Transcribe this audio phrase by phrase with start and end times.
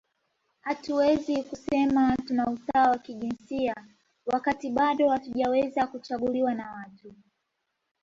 [0.61, 3.75] Hatuwezi kusema tuna usawa wa kijinsia
[4.25, 7.15] wakati bado hatujaweza kuchaguliwa na watu